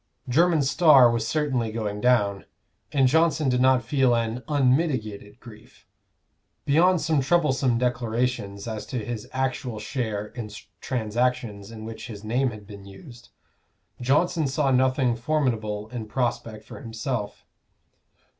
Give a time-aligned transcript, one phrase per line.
[0.27, 2.45] Jermyn's star was certainly going down,
[2.91, 5.85] and Johnson did not feel an unmitigated grief.
[6.65, 12.49] Beyond some troublesome declarations as to his actual share in transactions in which his name
[12.49, 13.29] had been used,
[14.01, 17.45] Johnson saw nothing formidable in prospect for himself.